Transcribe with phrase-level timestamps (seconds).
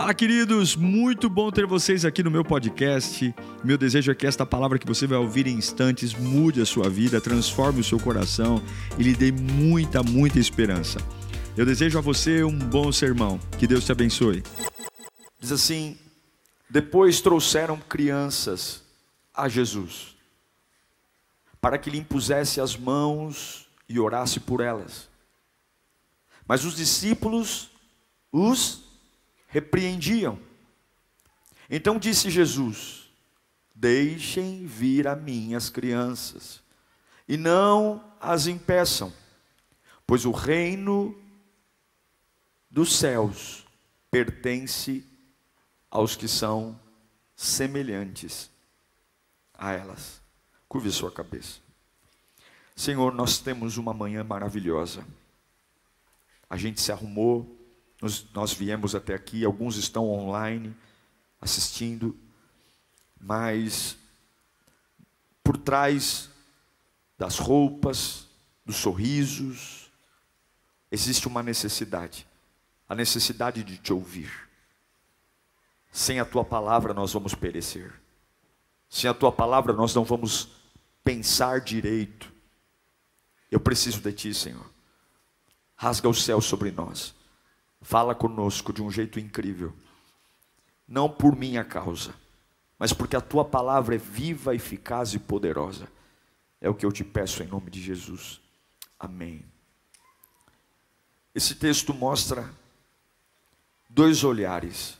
[0.00, 0.76] Fala, queridos!
[0.76, 3.34] Muito bom ter vocês aqui no meu podcast.
[3.62, 6.88] Meu desejo é que esta palavra que você vai ouvir em instantes mude a sua
[6.88, 8.62] vida, transforme o seu coração
[8.98, 10.98] e lhe dê muita, muita esperança.
[11.54, 13.38] Eu desejo a você um bom sermão.
[13.58, 14.42] Que Deus te abençoe.
[15.38, 15.98] Diz assim:
[16.70, 18.82] Depois trouxeram crianças
[19.34, 20.16] a Jesus,
[21.60, 25.10] para que lhe impusesse as mãos e orasse por elas.
[26.48, 27.68] Mas os discípulos
[28.32, 28.89] os
[29.50, 30.38] repreendiam.
[31.68, 33.10] Então disse Jesus:
[33.74, 36.62] Deixem vir a mim as crianças,
[37.28, 39.12] e não as impeçam,
[40.06, 41.14] pois o reino
[42.70, 43.66] dos céus
[44.10, 45.04] pertence
[45.90, 46.78] aos que são
[47.36, 48.50] semelhantes
[49.54, 50.20] a elas.
[50.68, 51.58] Curve sua cabeça.
[52.76, 55.04] Senhor, nós temos uma manhã maravilhosa.
[56.48, 57.59] A gente se arrumou,
[58.00, 60.74] nós, nós viemos até aqui, alguns estão online
[61.40, 62.16] assistindo,
[63.20, 63.96] mas
[65.42, 66.28] por trás
[67.18, 68.26] das roupas,
[68.64, 69.90] dos sorrisos,
[70.90, 72.26] existe uma necessidade
[72.90, 74.32] a necessidade de te ouvir.
[75.92, 77.94] Sem a tua palavra nós vamos perecer.
[78.88, 80.48] Sem a tua palavra nós não vamos
[81.04, 82.32] pensar direito.
[83.48, 84.68] Eu preciso de ti, Senhor.
[85.76, 87.14] Rasga o céu sobre nós.
[87.80, 89.74] Fala conosco de um jeito incrível.
[90.86, 92.14] Não por minha causa,
[92.78, 95.88] mas porque a tua palavra é viva, eficaz e poderosa.
[96.60, 98.40] É o que eu te peço em nome de Jesus.
[98.98, 99.44] Amém.
[101.34, 102.52] Esse texto mostra
[103.88, 104.98] dois olhares.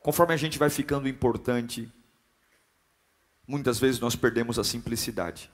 [0.00, 1.92] Conforme a gente vai ficando importante,
[3.46, 5.50] muitas vezes nós perdemos a simplicidade.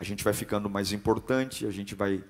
[0.00, 2.24] A gente vai ficando mais importante, a gente vai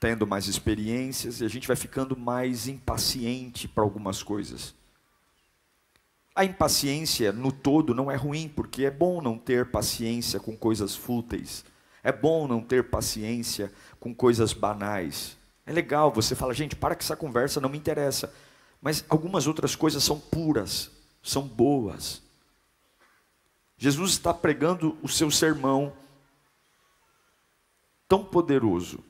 [0.00, 4.74] tendo mais experiências e a gente vai ficando mais impaciente para algumas coisas.
[6.34, 10.94] A impaciência no todo não é ruim, porque é bom não ter paciência com coisas
[10.94, 11.64] fúteis.
[12.02, 15.36] É bom não ter paciência com coisas banais.
[15.64, 18.32] É legal, você fala, gente, para que essa conversa não me interessa.
[18.80, 20.90] Mas algumas outras coisas são puras,
[21.22, 22.22] são boas.
[23.76, 25.92] Jesus está pregando o seu sermão
[28.08, 29.04] tão poderoso.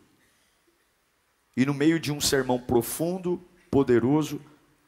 [1.56, 4.40] E no meio de um sermão profundo, poderoso,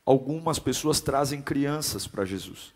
[0.05, 2.73] algumas pessoas trazem crianças para Jesus.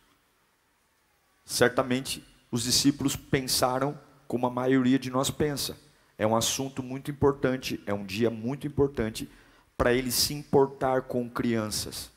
[1.45, 5.77] Certamente os discípulos pensaram como a maioria de nós pensa.
[6.17, 9.29] É um assunto muito importante, é um dia muito importante
[9.77, 12.11] para ele se importar com crianças,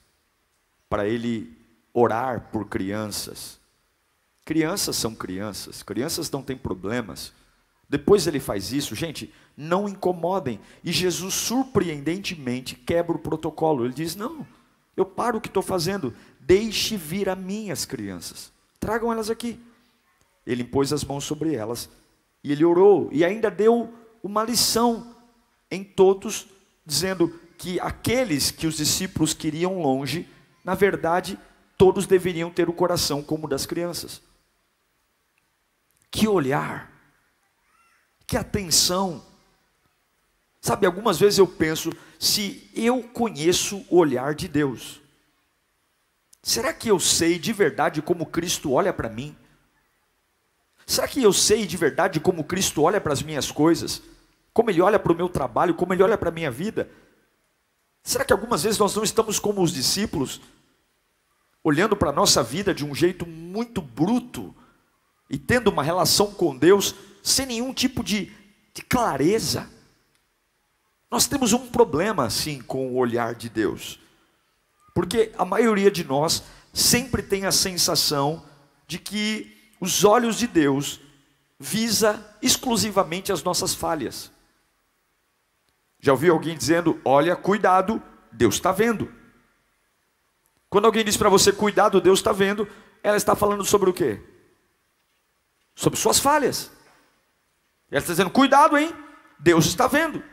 [0.88, 1.58] para ele
[1.94, 3.60] orar por crianças.
[4.46, 7.34] Crianças são crianças, crianças não têm problemas.
[7.90, 10.60] Depois ele faz isso, gente, não incomodem.
[10.84, 13.86] E Jesus, surpreendentemente, quebra o protocolo.
[13.86, 14.46] Ele diz: Não,
[14.96, 19.60] eu paro o que estou fazendo, deixe vir a mim as crianças, tragam elas aqui.
[20.46, 21.90] Ele impôs as mãos sobre elas
[22.44, 23.94] e ele orou e ainda deu
[24.24, 25.16] uma lição
[25.70, 26.48] em todos,
[26.86, 30.28] dizendo que aqueles que os discípulos queriam longe,
[30.64, 31.38] na verdade,
[31.78, 34.22] todos deveriam ter o coração como o das crianças.
[36.10, 36.92] Que olhar,
[38.28, 39.24] que atenção.
[40.60, 45.02] Sabe, algumas vezes eu penso, se eu conheço o olhar de Deus,
[46.44, 49.36] será que eu sei de verdade como Cristo olha para mim?
[50.86, 54.02] Será que eu sei de verdade como Cristo olha para as minhas coisas?
[54.54, 55.74] Como Ele olha para o meu trabalho?
[55.74, 56.90] Como Ele olha para a minha vida?
[58.04, 60.42] Será que algumas vezes nós não estamos como os discípulos,
[61.64, 64.56] olhando para a nossa vida de um jeito muito bruto
[65.30, 66.96] e tendo uma relação com Deus
[67.28, 68.32] sem nenhum tipo de,
[68.74, 69.70] de clareza?
[71.10, 74.00] Nós temos um problema, assim, com o olhar de Deus,
[74.94, 76.44] porque a maioria de nós
[76.74, 78.44] sempre tem a sensação
[78.88, 81.00] de que os olhos de Deus
[81.60, 84.32] visa exclusivamente as nossas falhas.
[86.00, 89.12] Já ouviu alguém dizendo: Olha, cuidado, Deus está vendo.
[90.70, 92.68] Quando alguém diz para você, cuidado, Deus está vendo,
[93.02, 94.22] ela está falando sobre o quê?
[95.76, 96.77] Sobre suas falhas.
[97.92, 98.94] Ela está dizendo: Cuidado, hein?
[99.40, 100.24] Deus está vendo.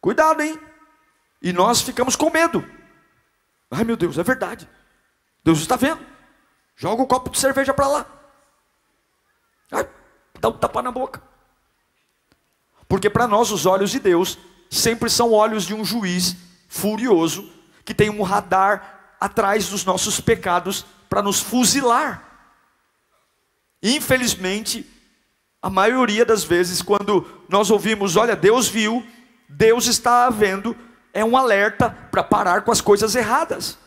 [0.00, 0.58] Cuidado, hein?
[1.42, 2.64] E nós ficamos com medo.
[3.70, 4.68] Ai meu Deus, é verdade.
[5.44, 6.04] Deus está vendo.
[6.74, 8.06] Joga o copo de cerveja para lá.
[9.70, 9.88] Ai,
[10.40, 11.22] dá um tapa na boca.
[12.88, 14.38] Porque para nós os olhos de Deus
[14.70, 16.36] sempre são olhos de um juiz
[16.68, 17.52] furioso
[17.84, 22.22] que tem um radar atrás dos nossos pecados para nos fuzilar.
[23.82, 24.84] Infelizmente,
[25.60, 29.04] a maioria das vezes quando nós ouvimos, olha, Deus viu,
[29.48, 30.76] Deus está vendo,
[31.12, 33.78] é um alerta para parar com as coisas erradas.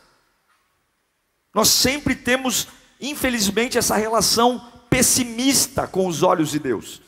[1.53, 2.67] Nós sempre temos,
[2.99, 7.01] infelizmente, essa relação pessimista com os olhos de Deus.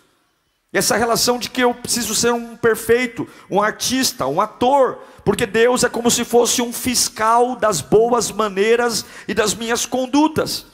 [0.74, 5.84] Essa relação de que eu preciso ser um perfeito, um artista, um ator, porque Deus
[5.84, 10.66] é como se fosse um fiscal das boas maneiras e das minhas condutas.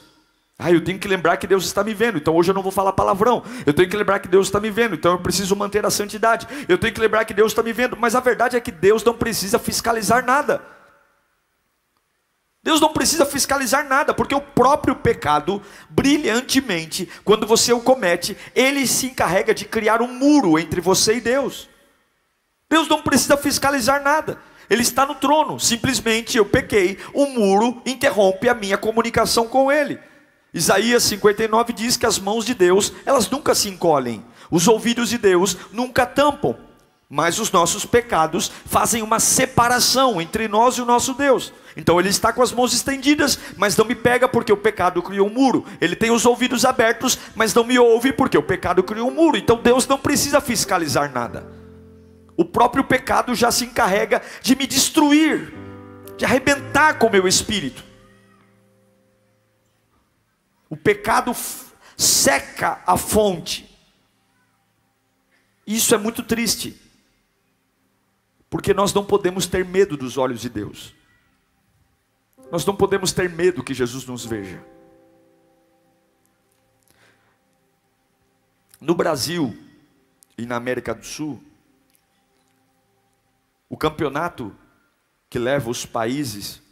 [0.60, 2.72] Ah, eu tenho que lembrar que Deus está me vendo, então hoje eu não vou
[2.72, 3.44] falar palavrão.
[3.64, 6.48] Eu tenho que lembrar que Deus está me vendo, então eu preciso manter a santidade.
[6.68, 9.04] Eu tenho que lembrar que Deus está me vendo, mas a verdade é que Deus
[9.04, 10.60] não precisa fiscalizar nada.
[12.60, 18.84] Deus não precisa fiscalizar nada, porque o próprio pecado, brilhantemente, quando você o comete, ele
[18.84, 21.68] se encarrega de criar um muro entre você e Deus.
[22.68, 24.40] Deus não precisa fiscalizar nada.
[24.68, 30.07] Ele está no trono, simplesmente eu pequei, o muro interrompe a minha comunicação com ele.
[30.58, 35.16] Isaías 59 diz que as mãos de Deus, elas nunca se encolhem, os ouvidos de
[35.16, 36.56] Deus nunca tampam,
[37.08, 41.52] mas os nossos pecados fazem uma separação entre nós e o nosso Deus.
[41.76, 45.28] Então ele está com as mãos estendidas, mas não me pega porque o pecado criou
[45.28, 45.64] um muro.
[45.80, 49.36] Ele tem os ouvidos abertos, mas não me ouve porque o pecado criou um muro.
[49.36, 51.46] Então Deus não precisa fiscalizar nada.
[52.36, 55.54] O próprio pecado já se encarrega de me destruir,
[56.16, 57.87] de arrebentar com o meu espírito.
[60.68, 61.32] O pecado
[61.96, 63.68] seca a fonte.
[65.66, 66.80] Isso é muito triste.
[68.50, 70.94] Porque nós não podemos ter medo dos olhos de Deus.
[72.50, 74.64] Nós não podemos ter medo que Jesus nos veja.
[78.80, 79.56] No Brasil
[80.36, 81.42] e na América do Sul,
[83.68, 84.56] o campeonato
[85.28, 86.62] que leva os países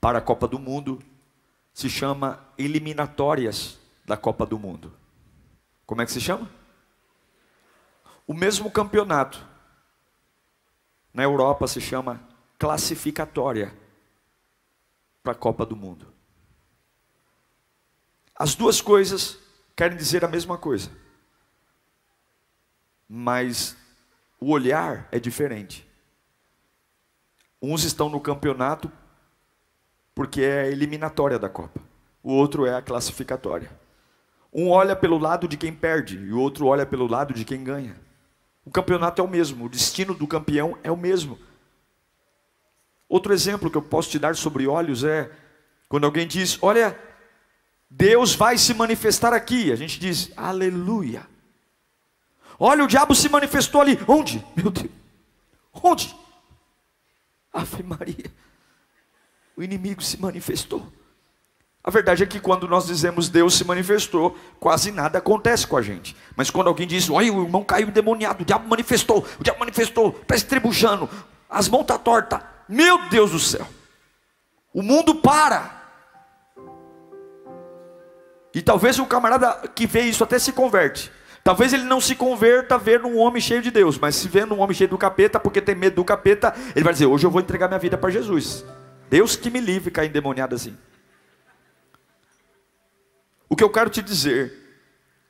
[0.00, 1.02] para a Copa do Mundo
[1.80, 4.94] se chama eliminatórias da Copa do Mundo.
[5.86, 6.50] Como é que se chama?
[8.26, 9.42] O mesmo campeonato
[11.14, 12.22] na Europa se chama
[12.58, 13.74] classificatória
[15.22, 16.12] para a Copa do Mundo.
[18.36, 19.38] As duas coisas
[19.74, 20.90] querem dizer a mesma coisa,
[23.08, 23.74] mas
[24.38, 25.88] o olhar é diferente.
[27.60, 28.92] Uns estão no campeonato
[30.14, 31.80] porque é a eliminatória da Copa.
[32.22, 33.70] O outro é a classificatória.
[34.52, 37.62] Um olha pelo lado de quem perde e o outro olha pelo lado de quem
[37.62, 37.96] ganha.
[38.64, 41.38] O campeonato é o mesmo, o destino do campeão é o mesmo.
[43.08, 45.30] Outro exemplo que eu posso te dar sobre olhos é
[45.88, 46.98] quando alguém diz: Olha,
[47.88, 49.72] Deus vai se manifestar aqui.
[49.72, 51.26] A gente diz: Aleluia.
[52.58, 53.98] Olha, o diabo se manifestou ali.
[54.06, 54.44] Onde?
[54.54, 54.90] Meu Deus.
[55.82, 56.14] Onde?
[57.52, 58.30] Ave Maria
[59.60, 60.82] o inimigo se manifestou.
[61.84, 65.82] A verdade é que quando nós dizemos Deus se manifestou, quase nada acontece com a
[65.82, 66.16] gente.
[66.34, 70.18] Mas quando alguém diz, olha, o irmão caiu endemoniado, o diabo manifestou, o diabo manifestou,
[70.22, 71.10] está estrebuchando,
[71.48, 72.40] as mãos estão tá tortas.
[72.66, 73.66] Meu Deus do céu.
[74.72, 75.78] O mundo para.
[78.54, 81.12] E talvez o camarada que vê isso até se converte.
[81.44, 84.60] Talvez ele não se converta vendo um homem cheio de Deus, mas se vendo um
[84.60, 87.42] homem cheio do capeta, porque tem medo do capeta, ele vai dizer: Hoje eu vou
[87.42, 88.64] entregar minha vida para Jesus.
[89.10, 90.76] Deus que me livre cair endemoniado assim.
[93.48, 94.54] O que eu quero te dizer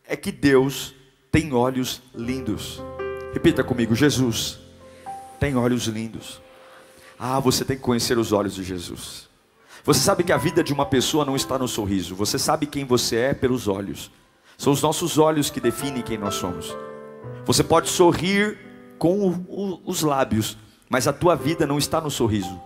[0.06, 0.94] é que Deus
[1.32, 2.82] tem olhos lindos.
[3.32, 4.61] Repita comigo: Jesus
[5.41, 6.43] tem olhos lindos.
[7.19, 9.29] Ah, você tem que conhecer os olhos de Jesus.
[9.82, 12.84] Você sabe que a vida de uma pessoa não está no sorriso, você sabe quem
[12.84, 14.10] você é pelos olhos.
[14.58, 16.77] São os nossos olhos que definem quem nós somos.
[17.46, 18.58] Você pode sorrir
[18.99, 22.60] com o, o, os lábios, mas a tua vida não está no sorriso.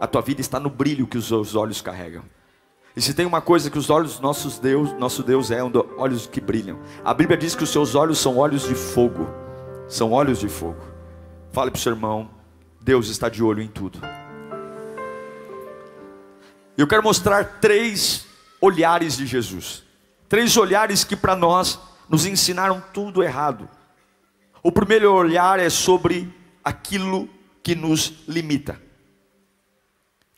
[0.00, 2.24] A tua vida está no brilho que os olhos carregam.
[2.96, 6.26] E se tem uma coisa que os olhos nossos Deus, nosso Deus é um olhos
[6.26, 6.80] que brilham.
[7.04, 9.28] A Bíblia diz que os seus olhos são olhos de fogo.
[9.88, 10.82] São olhos de fogo.
[11.52, 12.30] Fale para o seu irmão,
[12.80, 14.00] Deus está de olho em tudo.
[16.78, 18.26] Eu quero mostrar três
[18.60, 19.84] olhares de Jesus.
[20.28, 21.78] Três olhares que para nós
[22.08, 23.68] nos ensinaram tudo errado.
[24.62, 26.32] O primeiro olhar é sobre
[26.64, 27.28] aquilo
[27.62, 28.80] que nos limita.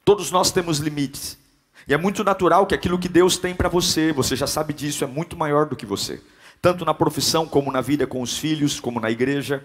[0.04, 1.38] Todos nós temos limites.
[1.86, 5.04] E é muito natural que aquilo que Deus tem para você, você já sabe disso,
[5.04, 6.22] é muito maior do que você.
[6.60, 9.64] Tanto na profissão, como na vida com os filhos, como na igreja.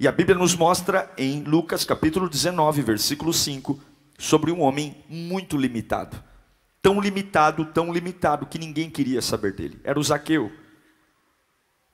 [0.00, 3.78] E a Bíblia nos mostra em Lucas capítulo 19, versículo 5,
[4.18, 6.22] sobre um homem muito limitado.
[6.80, 9.78] Tão limitado, tão limitado, que ninguém queria saber dele.
[9.84, 10.50] Era o Zaqueu.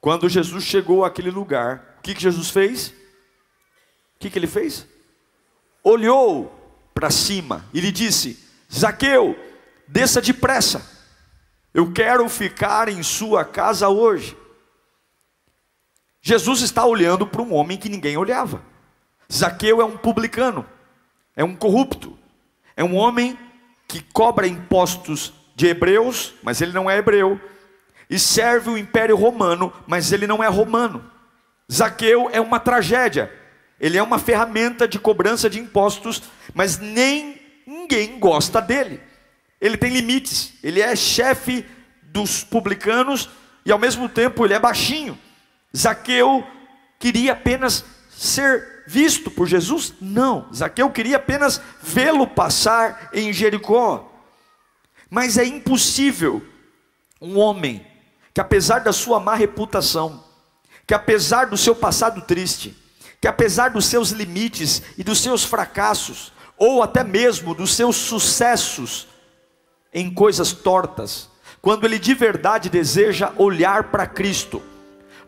[0.00, 2.88] Quando Jesus chegou àquele lugar, o que, que Jesus fez?
[2.88, 4.86] O que, que ele fez?
[5.82, 6.63] Olhou
[6.94, 8.38] para cima e lhe disse:
[8.72, 9.36] Zaqueu,
[9.86, 10.88] desça depressa,
[11.74, 14.36] eu quero ficar em sua casa hoje.
[16.22, 18.62] Jesus está olhando para um homem que ninguém olhava.
[19.30, 20.64] Zaqueu é um publicano,
[21.36, 22.16] é um corrupto,
[22.76, 23.38] é um homem
[23.86, 27.40] que cobra impostos de hebreus, mas ele não é hebreu,
[28.08, 31.10] e serve o império romano, mas ele não é romano.
[31.70, 33.32] Zaqueu é uma tragédia,
[33.80, 36.22] ele é uma ferramenta de cobrança de impostos,
[36.54, 39.00] mas nem ninguém gosta dele.
[39.60, 41.66] Ele tem limites, ele é chefe
[42.02, 43.28] dos publicanos
[43.66, 45.18] e ao mesmo tempo ele é baixinho.
[45.76, 46.46] Zaqueu
[46.98, 49.94] queria apenas ser visto por Jesus?
[50.00, 54.10] Não, Zaqueu queria apenas vê-lo passar em Jericó.
[55.10, 56.44] Mas é impossível
[57.20, 57.84] um homem
[58.32, 60.22] que, apesar da sua má reputação,
[60.86, 62.76] que apesar do seu passado triste,
[63.20, 69.06] que apesar dos seus limites e dos seus fracassos, ou até mesmo dos seus sucessos
[69.92, 71.30] em coisas tortas,
[71.62, 74.62] quando ele de verdade deseja olhar para Cristo,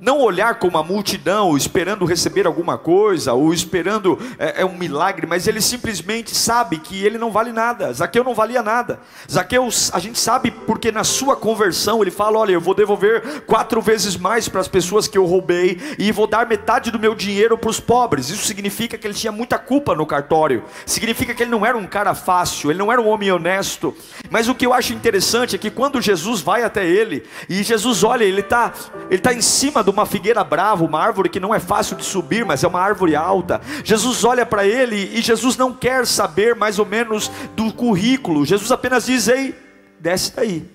[0.00, 5.26] não olhar como uma multidão esperando receber alguma coisa ou esperando é, é, um milagre,
[5.26, 7.92] mas ele simplesmente sabe que ele não vale nada.
[7.92, 9.00] Zaqueu não valia nada.
[9.30, 13.80] Zaqueu, a gente sabe porque na sua conversão ele fala: Olha, eu vou devolver quatro
[13.80, 17.56] vezes mais para as pessoas que eu roubei e vou dar metade do meu dinheiro
[17.56, 18.28] para os pobres.
[18.28, 21.86] Isso significa que ele tinha muita culpa no cartório, significa que ele não era um
[21.86, 23.96] cara fácil, ele não era um homem honesto.
[24.30, 28.04] Mas o que eu acho interessante é que quando Jesus vai até ele e Jesus
[28.04, 28.72] olha, ele está
[29.10, 32.04] ele tá em cima de uma figueira brava, uma árvore que não é fácil de
[32.04, 33.60] subir, mas é uma árvore alta.
[33.84, 38.44] Jesus olha para ele e Jesus não quer saber mais ou menos do currículo.
[38.44, 39.54] Jesus apenas diz: Ei,
[40.00, 40.68] desce daí,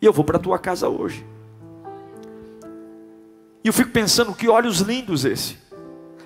[0.00, 1.24] e eu vou para a tua casa hoje.
[3.64, 5.56] E eu fico pensando: que olhos lindos esse.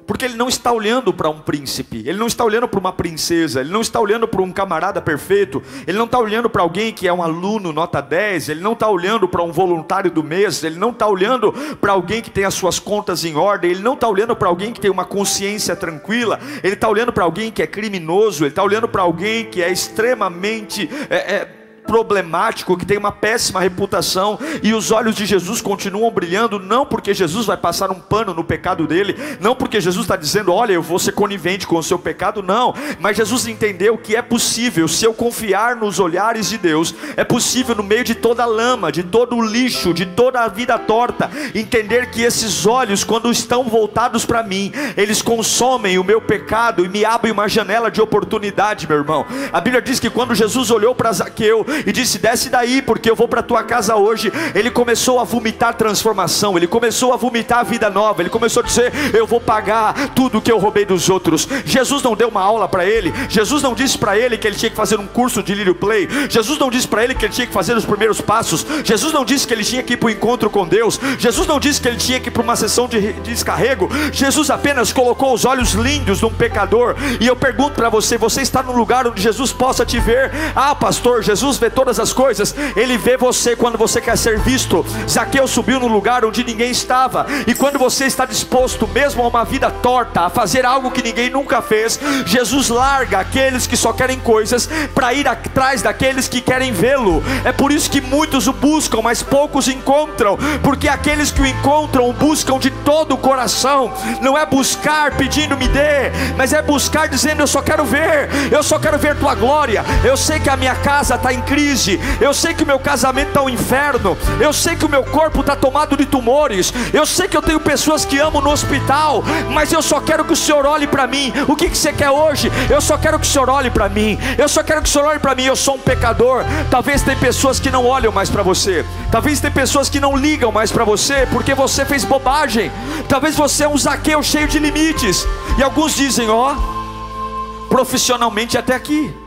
[0.07, 3.61] Porque ele não está olhando para um príncipe, ele não está olhando para uma princesa,
[3.61, 7.09] ele não está olhando para um camarada perfeito, ele não está olhando para alguém que
[7.09, 10.79] é um aluno nota 10, ele não está olhando para um voluntário do mês, ele
[10.79, 14.07] não está olhando para alguém que tem as suas contas em ordem, ele não está
[14.07, 17.67] olhando para alguém que tem uma consciência tranquila, ele está olhando para alguém que é
[17.67, 20.89] criminoso, ele está olhando para alguém que é extremamente.
[21.09, 26.59] É, é, problemático, que tem uma péssima reputação, e os olhos de Jesus continuam brilhando,
[26.59, 30.53] não porque Jesus vai passar um pano no pecado dele, não porque Jesus está dizendo,
[30.53, 34.23] olha, eu vou ser conivente com o seu pecado, não, mas Jesus entendeu que é
[34.23, 38.47] possível, se eu confiar nos olhares de Deus, é possível no meio de toda a
[38.47, 43.31] lama, de todo o lixo, de toda a vida torta, entender que esses olhos, quando
[43.31, 48.01] estão voltados para mim, eles consomem o meu pecado e me abrem uma janela de
[48.01, 49.27] oportunidade, meu irmão.
[49.53, 53.17] A Bíblia diz que quando Jesus olhou para Zaqueu, e disse: Desce daí, porque eu
[53.17, 54.33] vou para tua casa hoje.
[54.55, 58.93] Ele começou a vomitar transformação, ele começou a vomitar vida nova, ele começou a dizer:
[59.15, 61.49] Eu vou pagar tudo que eu roubei dos outros.
[61.65, 64.71] Jesus não deu uma aula para ele, Jesus não disse para ele que ele tinha
[64.71, 67.47] que fazer um curso de Lírio Play, Jesus não disse para ele que ele tinha
[67.47, 70.11] que fazer os primeiros passos, Jesus não disse que ele tinha que ir para o
[70.11, 73.13] encontro com Deus, Jesus não disse que ele tinha que ir para uma sessão de
[73.15, 76.95] descarrego, Jesus apenas colocou os olhos lindos de um pecador.
[77.21, 80.31] E eu pergunto para você: você está num lugar onde Jesus possa te ver?
[80.55, 84.85] Ah, pastor, Jesus vê todas as coisas, Ele vê você quando você quer ser visto.
[85.09, 89.45] Zaqueu subiu no lugar onde ninguém estava, e quando você está disposto, mesmo a uma
[89.45, 94.21] vida torta, a fazer algo que ninguém nunca fez, Jesus larga aqueles que só querem
[94.21, 97.23] coisas para ir atrás daqueles que querem vê-lo.
[97.45, 102.11] É por isso que muitos o buscam, mas poucos encontram, porque aqueles que o encontram
[102.11, 103.93] o buscam de todo o coração.
[104.21, 108.63] Não é buscar pedindo me dê, mas é buscar dizendo eu só quero ver, eu
[108.63, 109.85] só quero ver tua glória.
[110.05, 113.29] Eu sei que a minha casa está em crise, eu sei que o meu casamento
[113.29, 117.29] está um inferno, eu sei que o meu corpo está tomado de tumores, eu sei
[117.29, 120.67] que eu tenho pessoas que amo no hospital, mas eu só quero que o Senhor
[120.67, 121.33] olhe para mim.
[121.47, 122.51] O que, que você quer hoje?
[122.69, 125.07] Eu só quero que o Senhor olhe para mim, eu só quero que o Senhor
[125.07, 125.45] olhe para mim.
[125.45, 126.43] Eu sou um pecador.
[126.73, 130.51] Talvez tem pessoas que não olham mais para você, talvez tem pessoas que não ligam
[130.51, 132.73] mais para você porque você fez bobagem.
[133.09, 135.25] Talvez você é um zaqueu cheio de limites,
[135.57, 139.24] e alguns dizem: Ó, oh, profissionalmente até aqui.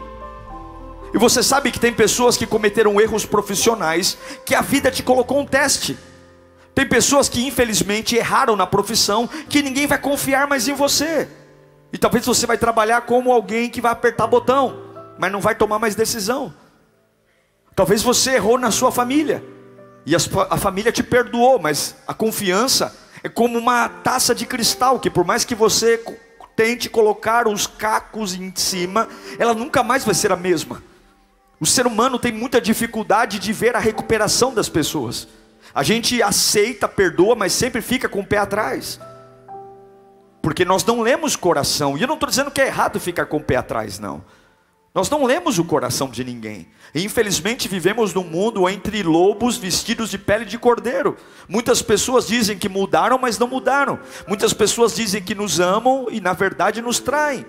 [1.14, 5.40] E você sabe que tem pessoas que cometeram erros profissionais, que a vida te colocou
[5.40, 5.98] um teste.
[6.76, 11.28] Tem pessoas que infelizmente erraram na profissão, que ninguém vai confiar mais em você.
[11.92, 14.78] E talvez você vai trabalhar como alguém que vai apertar botão,
[15.18, 16.54] mas não vai tomar mais decisão.
[17.76, 19.44] Talvez você errou na sua família,
[20.08, 25.10] e a, família te perdoou, mas a confiança é como uma taça de cristal, que
[25.10, 26.02] por mais que você
[26.56, 30.82] tente colocar os cacos em cima, ela nunca mais vai ser a mesma.
[31.60, 35.28] O ser humano tem muita dificuldade de ver a recuperação das pessoas.
[35.74, 39.00] A gente aceita, perdoa, mas sempre fica com o pé atrás.
[40.42, 41.98] Porque nós não lemos coração.
[41.98, 44.24] E eu não estou dizendo que é errado ficar com o pé atrás, não.
[44.94, 46.68] Nós não lemos o coração de ninguém.
[46.96, 51.16] E, infelizmente vivemos num mundo entre lobos vestidos de pele de cordeiro.
[51.48, 54.00] Muitas pessoas dizem que mudaram, mas não mudaram.
[54.28, 57.46] Muitas pessoas dizem que nos amam e na verdade nos traem.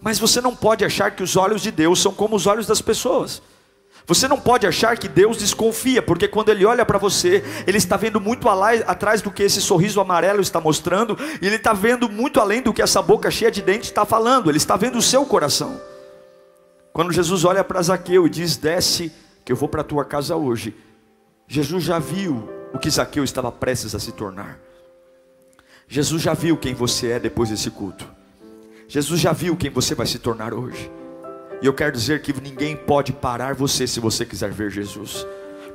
[0.00, 2.80] Mas você não pode achar que os olhos de Deus são como os olhos das
[2.80, 3.42] pessoas.
[4.06, 7.96] Você não pode achar que Deus desconfia, porque quando Ele olha para você, Ele está
[7.96, 12.40] vendo muito atrás do que esse sorriso amarelo está mostrando, e Ele está vendo muito
[12.40, 15.24] além do que essa boca cheia de dentes está falando, Ele está vendo o seu
[15.26, 15.80] coração.
[16.92, 19.12] Quando Jesus olha para Zaqueu e diz: Desce,
[19.44, 20.74] que eu vou para a tua casa hoje,
[21.46, 24.58] Jesus já viu o que Zaqueu estava prestes a se tornar.
[25.86, 28.19] Jesus já viu quem você é depois desse culto.
[28.90, 30.90] Jesus já viu quem você vai se tornar hoje.
[31.62, 35.24] E eu quero dizer que ninguém pode parar você se você quiser ver Jesus.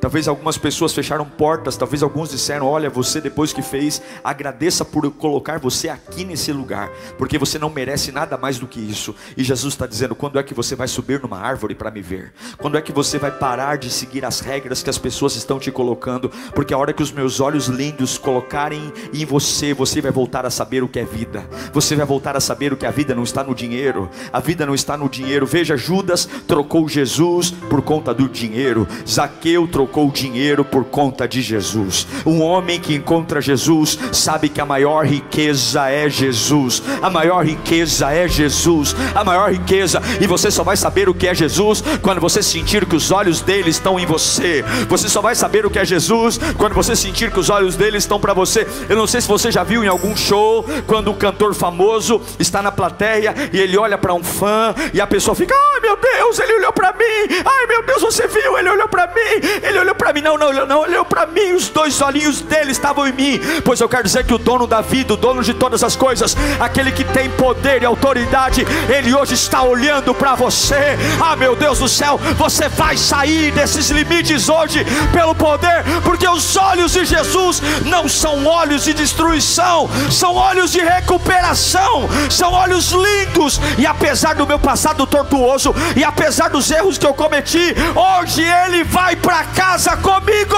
[0.06, 5.10] Talvez algumas pessoas fecharam portas, talvez alguns disseram: Olha, você depois que fez, agradeça por
[5.10, 9.16] colocar você aqui nesse lugar, porque você não merece nada mais do que isso.
[9.36, 12.34] E Jesus está dizendo: Quando é que você vai subir numa árvore para me ver?
[12.60, 15.72] Quando é que você vai parar de seguir as regras que as pessoas estão te
[15.72, 16.30] colocando?
[16.54, 20.52] Porque a hora que os meus olhos lindos colocarem em você, você vai voltar a
[20.52, 23.24] saber o que é vida, você vai voltar a saber o que a vida não
[23.24, 25.48] está no dinheiro, a vida não está no dinheiro.
[25.48, 31.42] Veja, Judas trocou Jesus por conta do dinheiro, Zaqueu trocou trocou dinheiro por conta de
[31.42, 32.06] Jesus.
[32.26, 36.84] Um homem que encontra Jesus sabe que a maior riqueza é Jesus.
[37.02, 38.94] A maior riqueza é Jesus.
[39.16, 42.86] A maior riqueza, e você só vai saber o que é Jesus quando você sentir
[42.86, 44.66] que os olhos dele estão em você.
[44.90, 47.98] Você só vai saber o que é Jesus quando você sentir que os olhos dele
[47.98, 48.68] estão para você.
[48.90, 52.62] Eu não sei se você já viu em algum show quando um cantor famoso está
[52.62, 56.40] na plateia e ele olha para um fã e a pessoa fica: "Ai, meu Deus,
[56.40, 57.42] ele olhou para mim.
[57.46, 58.58] Ai, meu Deus, você viu?
[58.58, 59.40] Ele olhou para mim.
[59.64, 62.72] Ele ele olhou para mim, não, não, não, olhou para mim, os dois olhinhos dele
[62.72, 65.54] estavam em mim, pois eu quero dizer que o dono da vida, o dono de
[65.54, 70.98] todas as coisas, aquele que tem poder e autoridade, ele hoje está olhando para você.
[71.22, 76.56] Ah, meu Deus do céu, você vai sair desses limites hoje pelo poder, porque os
[76.56, 83.60] olhos de Jesus não são olhos de destruição, são olhos de recuperação, são olhos lindos,
[83.78, 88.84] e apesar do meu passado tortuoso, e apesar dos erros que eu cometi, hoje ele
[88.84, 90.56] vai para cá casa comigo.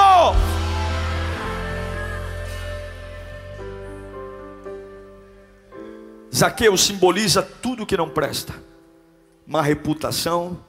[6.34, 8.54] Zaqueu simboliza tudo que não presta:
[9.46, 10.64] má reputação,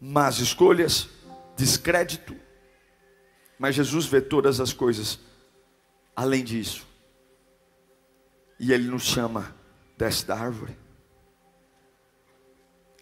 [0.00, 1.08] más escolhas,
[1.56, 2.36] descrédito.
[3.58, 5.18] Mas Jesus vê todas as coisas
[6.14, 6.86] além disso.
[8.60, 9.54] E ele nos chama
[9.96, 10.78] desta árvore.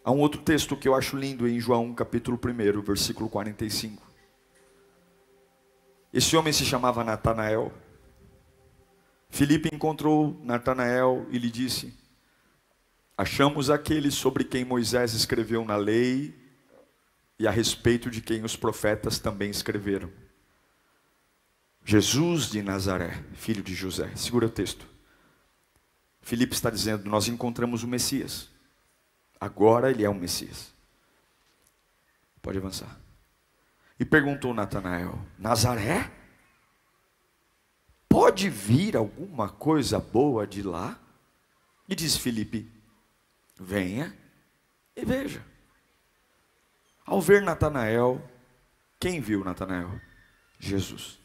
[0.03, 4.06] Há um outro texto que eu acho lindo em João capítulo 1, versículo 45.
[6.17, 7.71] Esse homem se chamava Natanael.
[9.29, 11.93] Filipe encontrou Natanael e lhe disse:
[13.19, 16.35] Achamos aquele sobre quem Moisés escreveu na lei
[17.39, 20.11] e a respeito de quem os profetas também escreveram.
[21.85, 24.11] Jesus de Nazaré, filho de José.
[24.17, 24.89] Segura o texto.
[26.23, 28.49] Filipe está dizendo: Nós encontramos o Messias.
[29.39, 30.73] Agora ele é o Messias.
[32.41, 33.05] Pode avançar.
[33.99, 36.11] E perguntou Natanael: Nazaré?
[38.09, 40.99] Pode vir alguma coisa boa de lá?
[41.89, 42.71] E diz Filipe:
[43.59, 44.17] Venha
[44.95, 45.45] e veja.
[47.05, 48.23] Ao ver Natanael,
[48.99, 50.01] quem viu Natanael?
[50.59, 51.19] Jesus.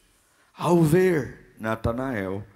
[0.54, 2.46] Ao ver Natanael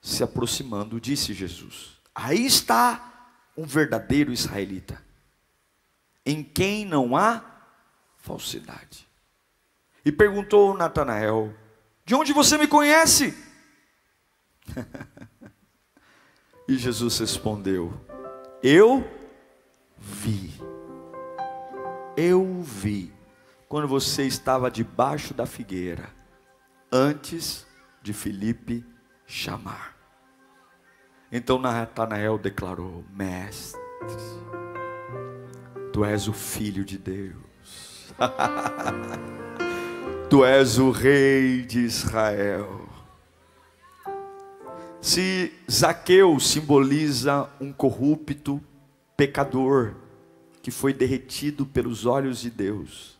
[0.00, 5.02] se aproximando, disse Jesus: Aí está um verdadeiro israelita,
[6.24, 7.44] em quem não há
[8.16, 9.07] falsidade.
[10.08, 11.54] E perguntou Natanael:
[12.02, 13.36] De onde você me conhece?
[16.66, 17.92] e Jesus respondeu:
[18.62, 19.06] Eu
[19.98, 20.50] vi.
[22.16, 23.12] Eu vi
[23.68, 26.08] quando você estava debaixo da figueira,
[26.90, 27.66] antes
[28.00, 28.86] de Filipe
[29.26, 29.94] chamar.
[31.30, 33.78] Então Natanael declarou: Mestre,
[35.92, 38.10] tu és o filho de Deus.
[40.30, 42.86] Tu és o rei de Israel.
[45.00, 48.62] Se Zaqueu simboliza um corrupto
[49.16, 49.94] pecador
[50.60, 53.18] que foi derretido pelos olhos de Deus,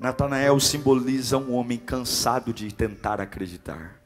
[0.00, 4.00] Natanael simboliza um homem cansado de tentar acreditar.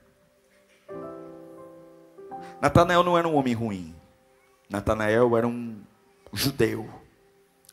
[2.61, 3.95] Natanael não era um homem ruim.
[4.69, 5.81] Natanael era um
[6.35, 6.87] judeu.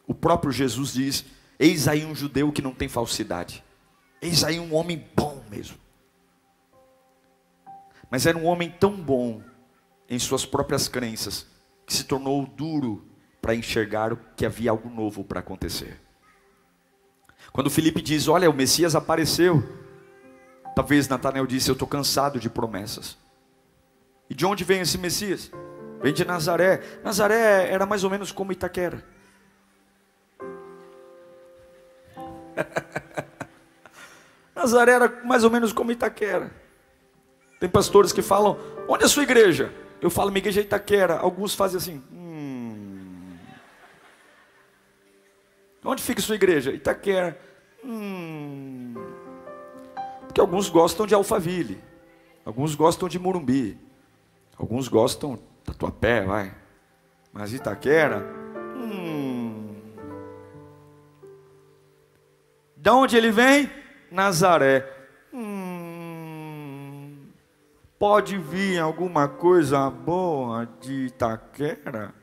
[0.07, 1.25] O próprio Jesus diz:
[1.59, 3.66] Eis aí um judeu que não tem falsidade.
[4.21, 5.77] Eis aí um homem bom mesmo.
[8.09, 9.41] Mas era um homem tão bom
[10.09, 11.45] em suas próprias crenças,
[11.85, 13.05] que se tornou duro
[13.41, 15.99] para enxergar que havia algo novo para acontecer.
[17.51, 19.63] Quando Felipe diz: Olha, o Messias apareceu,
[20.75, 23.17] talvez Natanael disse: Eu estou cansado de promessas.
[24.29, 25.51] E de onde vem esse Messias?
[26.01, 26.81] Vem de Nazaré.
[27.03, 29.03] Nazaré era mais ou menos como Itaquera.
[34.57, 36.51] Nazaré era mais ou menos como Itaquera.
[37.59, 39.71] Tem pastores que falam: Onde é a sua igreja?
[40.01, 41.17] Eu falo: Minha igreja é Itaquera.
[41.19, 43.37] Alguns fazem assim: hum.
[45.85, 46.71] Onde fica a sua igreja?
[46.71, 47.39] Itaquera.
[47.85, 48.95] Hum.
[50.25, 51.77] Porque alguns gostam de Alphaville.
[52.43, 53.79] Alguns gostam de Morumbi.
[54.57, 56.51] Alguns gostam Tatuapé, vai.
[57.31, 58.25] Mas Itaquera,
[58.75, 59.75] hum.
[62.75, 63.69] De onde ele vem?
[64.11, 64.85] Nazaré.
[65.33, 67.17] Hum.
[67.99, 72.13] Pode vir alguma coisa boa de Itaquera?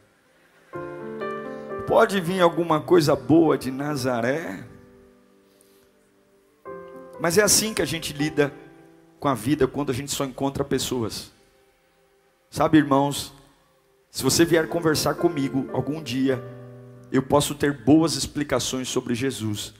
[1.87, 4.65] Pode vir alguma coisa boa de Nazaré?
[7.21, 8.53] Mas é assim que a gente lida
[9.19, 11.33] com a vida quando a gente só encontra pessoas.
[12.51, 13.33] Sabe, irmãos,
[14.11, 16.41] se você vier conversar comigo algum dia,
[17.11, 19.75] eu posso ter boas explicações sobre Jesus,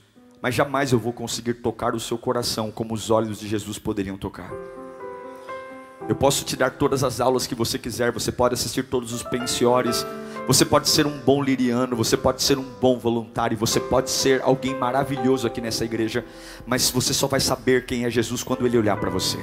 [0.45, 4.15] mas jamais eu vou conseguir tocar o seu coração como os olhos de Jesus poderiam
[4.15, 4.51] tocar.
[6.07, 9.23] Eu posso te dar todas as aulas que você quiser, você pode assistir todos os
[9.23, 10.05] pensiores,
[10.45, 14.39] você pode ser um bom liriano, você pode ser um bom voluntário, você pode ser
[14.43, 16.23] alguém maravilhoso aqui nessa igreja,
[16.63, 19.39] mas você só vai saber quem é Jesus quando ele olhar para você.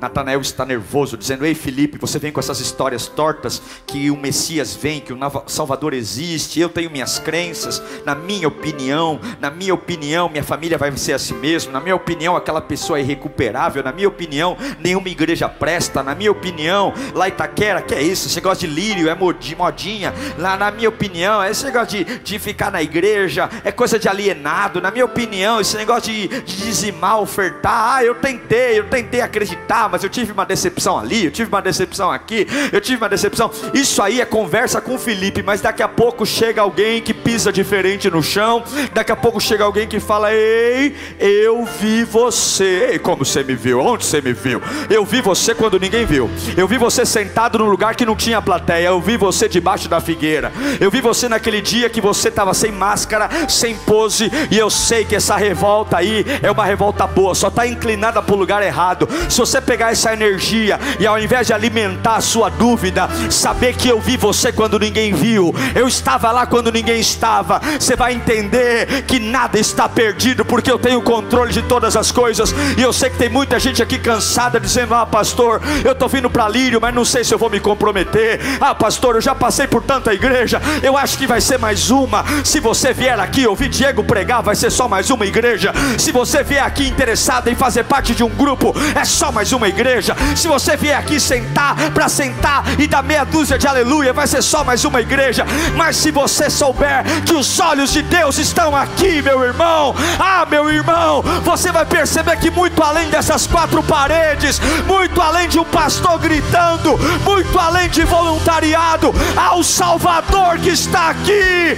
[0.00, 4.74] Natanael está nervoso, dizendo: Ei Felipe, você vem com essas histórias tortas que o Messias
[4.74, 10.28] vem, que o Salvador existe, eu tenho minhas crenças, na minha opinião, na minha opinião,
[10.28, 14.08] minha família vai ser assim mesmo, na minha opinião, aquela pessoa é irrecuperável, na minha
[14.08, 18.26] opinião, nenhuma igreja presta, na minha opinião, lá Itaquera, que é isso?
[18.26, 22.70] Esse negócio de lírio é modinha, lá na minha opinião, esse negócio de, de ficar
[22.70, 27.96] na igreja é coisa de alienado, na minha opinião, esse negócio de, de dizimar, ofertar,
[27.96, 31.60] ah, eu tentei, eu tentei acreditar mas eu tive uma decepção ali, eu tive uma
[31.60, 33.50] decepção aqui, eu tive uma decepção.
[33.74, 38.10] Isso aí é conversa com Felipe, mas daqui a pouco chega alguém que pisa diferente
[38.10, 38.62] no chão,
[38.94, 42.90] daqui a pouco chega alguém que fala: Ei, eu vi você.
[42.92, 43.80] Ei, como você me viu?
[43.80, 44.62] Onde você me viu?
[44.88, 46.30] Eu vi você quando ninguém viu.
[46.56, 48.88] Eu vi você sentado num lugar que não tinha plateia.
[48.88, 50.52] Eu vi você debaixo da figueira.
[50.80, 54.30] Eu vi você naquele dia que você estava sem máscara, sem pose.
[54.50, 58.34] E eu sei que essa revolta aí é uma revolta boa, só está inclinada para
[58.34, 59.08] o lugar errado.
[59.28, 63.74] Se você pegar pegar essa energia e ao invés de alimentar a sua dúvida, saber
[63.74, 68.12] que eu vi você quando ninguém viu, eu estava lá quando ninguém estava, você vai
[68.12, 72.54] entender que nada está perdido, porque eu tenho controle de todas as coisas.
[72.76, 76.28] E eu sei que tem muita gente aqui cansada dizendo: Ah, pastor, eu estou vindo
[76.28, 78.38] para Lírio, mas não sei se eu vou me comprometer.
[78.60, 82.22] Ah, pastor, eu já passei por tanta igreja, eu acho que vai ser mais uma.
[82.44, 85.72] Se você vier aqui ouvir Diego pregar, vai ser só mais uma igreja.
[85.96, 89.69] Se você vier aqui interessado em fazer parte de um grupo, é só mais uma
[89.70, 90.16] igreja.
[90.36, 94.42] Se você vier aqui sentar para sentar e dar meia dúzia de aleluia, vai ser
[94.42, 95.46] só mais uma igreja.
[95.76, 100.70] Mas se você souber que os olhos de Deus estão aqui, meu irmão, ah, meu
[100.70, 106.18] irmão, você vai perceber que muito além dessas quatro paredes, muito além de um pastor
[106.18, 111.76] gritando, muito além de voluntariado, há o Salvador que está aqui.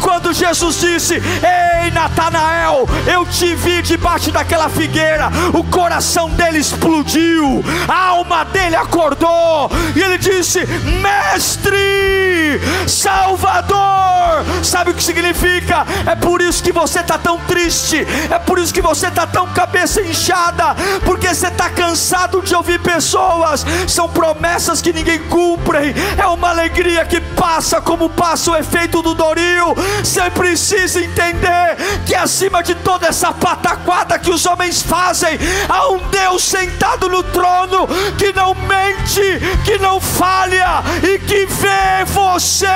[0.00, 7.64] Quando Jesus disse: Ei, Natanael, eu te vi debaixo daquela figueira o coração dele explodiu,
[7.88, 10.60] a alma dele acordou, e ele disse:
[11.02, 15.86] Mestre, Salvador, sabe o que significa?
[16.06, 19.46] É por isso que você está tão triste, é por isso que você está tão
[19.48, 26.26] cabeça inchada, porque você está cansado de ouvir pessoas, são promessas que ninguém cumpre, é
[26.26, 29.74] uma alegria que passa como passa o efeito do Doril.
[30.02, 35.98] Você precisa entender que acima de toda essa pataquada que os homens fazem, Há um
[36.08, 42.66] Deus sentado no trono que não mente, que não falha e que vê você.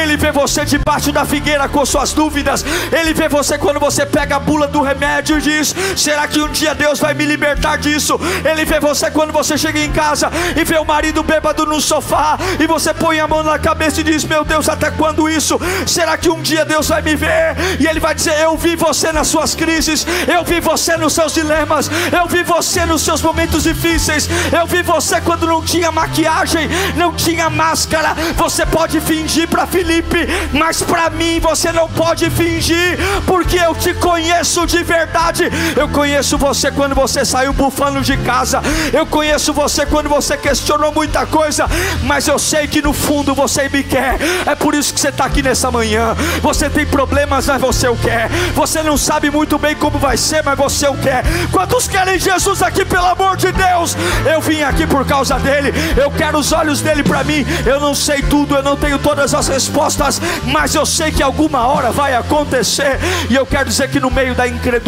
[0.00, 2.64] Ele vê você debaixo da figueira com suas dúvidas.
[2.92, 6.48] Ele vê você quando você pega a bula do remédio e diz: Será que um
[6.48, 8.18] dia Deus vai me libertar disso?
[8.44, 12.38] Ele vê você quando você chega em casa e vê o marido bêbado no sofá
[12.58, 15.58] e você põe a mão na cabeça e diz: Meu Deus, até quando isso?
[15.86, 17.56] Será que um dia Deus vai me ver?
[17.78, 21.32] E Ele vai dizer: Eu vi você nas suas crises, eu vi você nos seus
[21.32, 24.28] dilemas, eu vi você nos seus momentos difíceis.
[24.52, 28.14] Eu vi você quando não tinha maquiagem, não tinha máscara.
[28.36, 33.94] Você pode fingir para Felipe, mas para mim você não pode fingir, porque eu te
[33.94, 35.48] conheço de verdade.
[35.76, 38.60] Eu conheço você quando você saiu bufando de casa.
[38.92, 41.68] Eu conheço você quando você questionou muita coisa.
[42.02, 44.18] Mas eu sei que no fundo você me quer.
[44.44, 46.16] É por isso que você está aqui nessa manhã.
[46.42, 48.28] Você tem problemas, mas você o quer.
[48.54, 51.22] Você não sabe muito bem como vai ser, mas você o quer.
[51.52, 53.96] Quantos querem Jesus aqui, pelo amor de Deus?
[54.30, 55.72] Eu vim aqui por causa dele.
[55.96, 57.46] Eu quero os olhos dele para mim.
[57.64, 61.66] Eu não sei tudo, eu não tenho todas as respostas, mas eu sei que alguma
[61.68, 62.98] hora vai acontecer.
[63.28, 64.79] E eu quero dizer que no meio da incredulidade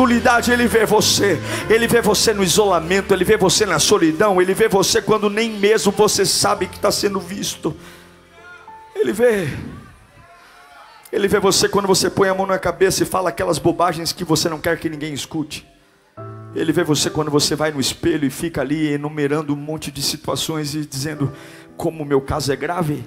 [0.52, 1.40] ele vê você.
[1.68, 5.52] Ele vê você no isolamento, ele vê você na solidão, ele vê você quando nem
[5.52, 7.76] mesmo você sabe que está sendo visto.
[8.94, 9.48] Ele vê.
[11.12, 14.24] Ele vê você quando você põe a mão na cabeça e fala aquelas bobagens que
[14.24, 15.66] você não quer que ninguém escute.
[16.54, 20.02] Ele vê você quando você vai no espelho e fica ali enumerando um monte de
[20.02, 21.32] situações e dizendo
[21.76, 23.04] como o meu caso é grave.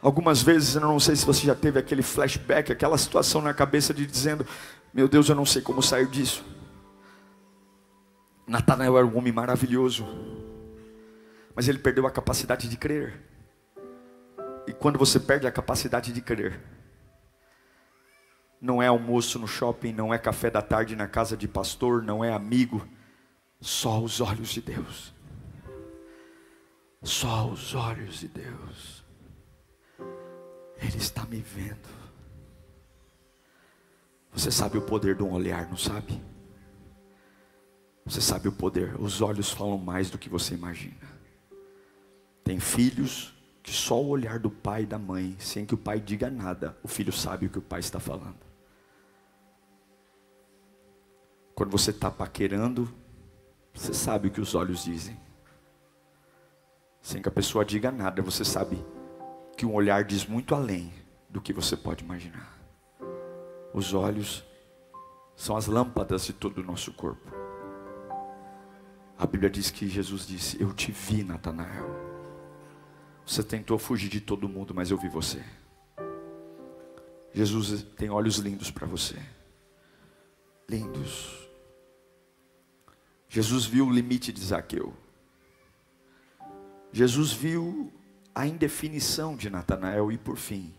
[0.00, 3.92] Algumas vezes, eu não sei se você já teve aquele flashback, aquela situação na cabeça
[3.92, 4.46] de dizendo:
[4.96, 6.42] Meu Deus, eu não sei como sair disso.
[8.46, 10.06] Natanael era um homem maravilhoso,
[11.54, 13.22] mas ele perdeu a capacidade de crer.
[14.66, 16.58] E quando você perde a capacidade de crer,
[18.58, 22.24] não é almoço no shopping, não é café da tarde na casa de pastor, não
[22.24, 22.88] é amigo,
[23.60, 25.14] só os olhos de Deus.
[27.02, 29.04] Só os olhos de Deus.
[30.78, 32.05] Ele está me vendo.
[34.36, 36.22] Você sabe o poder de um olhar, não sabe?
[38.04, 39.00] Você sabe o poder.
[39.00, 41.16] Os olhos falam mais do que você imagina.
[42.44, 45.98] Tem filhos que só o olhar do pai e da mãe, sem que o pai
[45.98, 48.36] diga nada, o filho sabe o que o pai está falando.
[51.54, 52.92] Quando você está paquerando,
[53.72, 55.18] você sabe o que os olhos dizem.
[57.00, 58.84] Sem que a pessoa diga nada, você sabe
[59.56, 60.92] que um olhar diz muito além
[61.30, 62.55] do que você pode imaginar.
[63.76, 64.42] Os olhos
[65.36, 67.30] são as lâmpadas de todo o nosso corpo.
[69.18, 71.84] A Bíblia diz que Jesus disse: Eu te vi, Natanael.
[73.26, 75.44] Você tentou fugir de todo mundo, mas eu vi você.
[77.34, 79.16] Jesus tem olhos lindos para você.
[80.66, 81.46] Lindos.
[83.28, 84.94] Jesus viu o limite de Zaqueu.
[86.90, 87.92] Jesus viu
[88.34, 90.74] a indefinição de Natanael e por fim,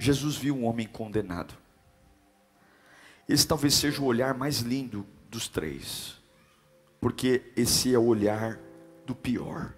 [0.00, 1.65] Jesus viu um homem condenado.
[3.28, 6.16] Esse talvez seja o olhar mais lindo dos três,
[7.00, 8.58] porque esse é o olhar
[9.04, 9.74] do pior.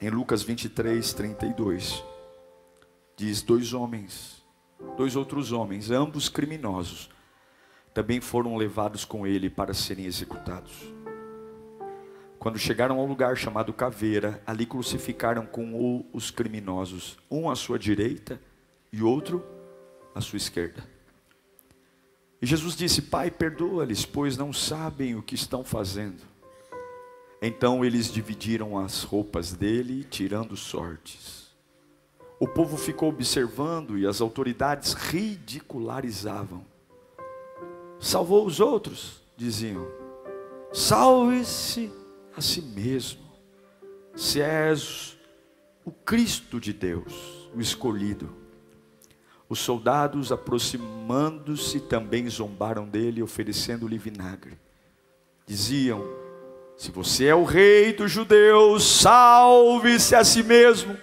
[0.00, 2.04] Em Lucas 23, 32,
[3.16, 4.44] diz: Dois homens,
[4.94, 7.08] dois outros homens, ambos criminosos,
[7.94, 10.92] também foram levados com ele para serem executados.
[12.38, 18.38] Quando chegaram ao lugar chamado Caveira, ali crucificaram com os criminosos, um à sua direita
[18.92, 19.53] e outro
[20.14, 20.86] à sua esquerda.
[22.40, 26.22] E Jesus disse: Pai, perdoa-lhes, pois não sabem o que estão fazendo.
[27.40, 31.44] Então eles dividiram as roupas dele, tirando sortes.
[32.38, 36.64] O povo ficou observando e as autoridades ridicularizavam.
[38.00, 39.86] Salvou os outros, diziam.
[40.72, 41.90] Salve-se
[42.36, 43.24] a si mesmo,
[44.14, 45.16] se és
[45.84, 48.43] o Cristo de Deus, o escolhido.
[49.54, 54.58] Os soldados, aproximando-se, também zombaram dele, oferecendo-lhe vinagre.
[55.46, 56.04] Diziam:
[56.76, 60.96] se você é o rei dos judeus, salve-se a si mesmo.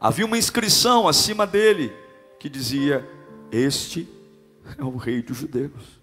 [0.00, 1.92] Havia uma inscrição acima dele
[2.40, 3.08] que dizia:
[3.52, 4.08] Este
[4.76, 6.00] é o rei dos judeus.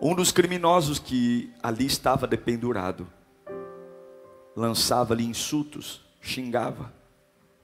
[0.00, 3.08] Um dos criminosos que ali estava dependurado
[4.54, 6.94] lançava-lhe insultos, xingava: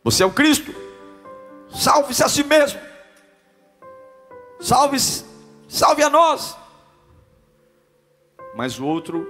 [0.03, 0.88] Você é o Cristo?
[1.71, 2.81] Salve-se a si mesmo.
[4.61, 5.25] Salve-se,
[5.69, 6.57] salve a nós.
[8.55, 9.27] Mas o outro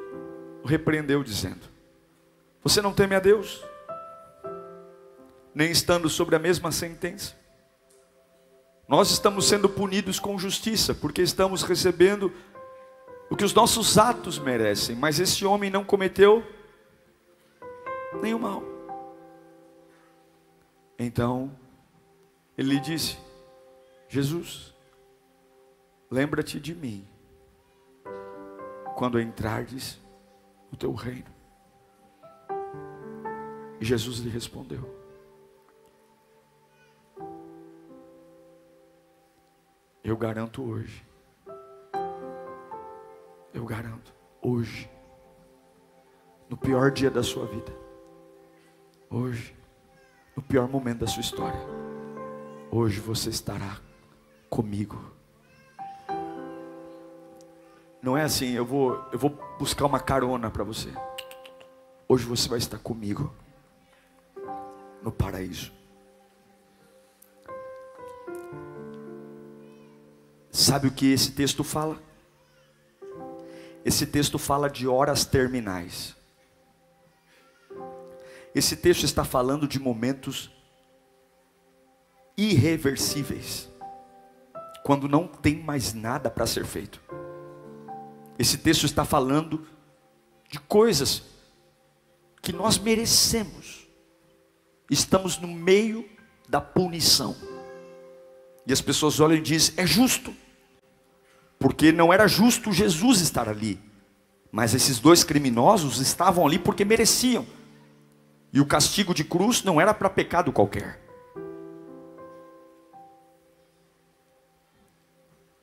[0.62, 1.61] o repreendeu, dizendo:
[2.62, 3.64] Você não teme a Deus?
[5.55, 7.37] Nem estando sobre a mesma sentença?
[8.87, 12.33] Nós estamos sendo punidos com justiça, porque estamos recebendo
[13.29, 16.42] o que os nossos atos merecem, mas esse homem não cometeu
[18.22, 18.62] nenhum mal.
[20.98, 21.51] Então,
[22.58, 23.16] ele lhe disse:
[24.08, 24.74] Jesus,
[26.10, 27.06] lembra-te de mim
[28.96, 30.00] quando entrardes
[30.68, 31.32] no teu reino.
[33.80, 34.92] E Jesus lhe respondeu:
[40.02, 41.06] Eu garanto hoje,
[43.54, 44.90] eu garanto, hoje,
[46.48, 47.72] no pior dia da sua vida,
[49.08, 49.54] hoje,
[50.34, 51.88] no pior momento da sua história,
[52.70, 53.78] Hoje você estará
[54.50, 55.12] comigo.
[58.02, 60.92] Não é assim, eu vou, eu vou buscar uma carona para você.
[62.07, 63.35] Hoje você vai estar comigo
[65.02, 65.72] no paraíso.
[70.50, 71.98] Sabe o que esse texto fala?
[73.83, 76.14] Esse texto fala de horas terminais.
[78.54, 80.50] Esse texto está falando de momentos
[82.38, 83.68] irreversíveis,
[84.85, 87.03] quando não tem mais nada para ser feito.
[88.38, 89.66] Esse texto está falando
[90.48, 91.24] de coisas
[92.40, 93.88] que nós merecemos.
[94.88, 96.09] Estamos no meio
[96.48, 97.37] da punição.
[98.64, 100.33] E as pessoas olham e dizem: é justo,
[101.59, 103.81] porque não era justo Jesus estar ali,
[104.53, 107.44] mas esses dois criminosos estavam ali porque mereciam,
[108.53, 111.07] e o castigo de cruz não era para pecado qualquer.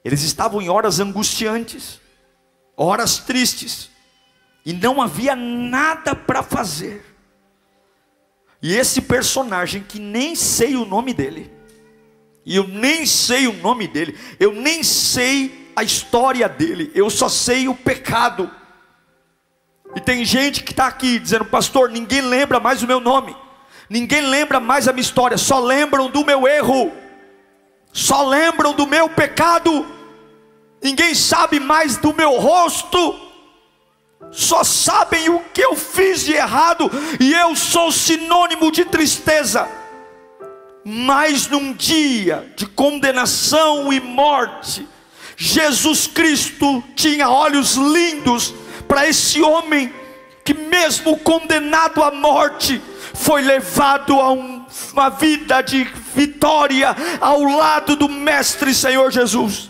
[0.06, 2.00] Eles estavam em horas angustiantes,
[2.78, 3.90] horas tristes,
[4.64, 7.04] e não havia nada para fazer.
[8.62, 11.52] E esse personagem, que nem sei o nome dele,
[12.46, 17.28] e eu nem sei o nome dele, eu nem sei a história dele, eu só
[17.28, 18.52] sei o pecado.
[19.96, 23.36] E tem gente que está aqui dizendo, pastor, ninguém lembra mais o meu nome,
[23.90, 26.92] ninguém lembra mais a minha história, só lembram do meu erro,
[27.96, 29.88] só lembram do meu pecado,
[30.84, 33.26] ninguém sabe mais do meu rosto
[34.36, 39.68] só sabem o que eu fiz de errado, e eu sou sinônimo de tristeza.
[40.84, 44.88] Mas num dia de condenação e morte,
[45.38, 48.54] Jesus Cristo tinha olhos lindos
[48.88, 49.92] para esse homem
[50.44, 52.82] que, mesmo condenado à morte,
[53.14, 54.55] foi levado a um,
[54.94, 59.70] uma vida de vitória ao lado do Mestre Senhor Jesus.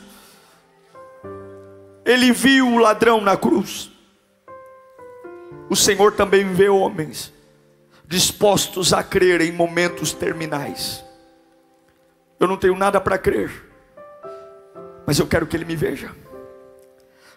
[2.05, 3.95] Ele viu o ladrão na cruz
[5.69, 7.33] o Senhor também vê homens
[8.07, 11.03] dispostos a crer em momentos terminais.
[12.39, 13.51] Eu não tenho nada para crer,
[15.07, 16.11] mas eu quero que Ele me veja.